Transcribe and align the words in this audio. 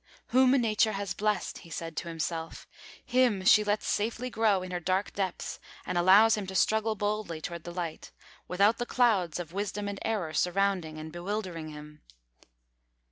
'Whom 0.31 0.53
Nature 0.59 0.93
has 0.93 1.13
blessed,' 1.13 1.59
he 1.59 1.69
said 1.69 1.95
to 1.97 2.07
himself, 2.07 2.65
'him 3.05 3.45
she 3.45 3.63
lets 3.63 3.87
safely 3.87 4.31
grow 4.31 4.63
in 4.63 4.71
her 4.71 4.79
dark 4.79 5.13
depths 5.13 5.59
and 5.85 5.95
allows 5.95 6.35
him 6.35 6.47
to 6.47 6.55
struggle 6.55 6.95
boldly 6.95 7.39
toward 7.39 7.65
the 7.65 7.71
light, 7.71 8.09
without 8.47 8.79
the 8.79 8.87
clouds 8.87 9.39
of 9.39 9.53
Wisdom 9.53 9.87
and 9.87 9.99
Error 10.03 10.33
surrounding 10.33 10.97
and 10.97 11.11
bewildering 11.11 11.69
him.'" 11.69 12.01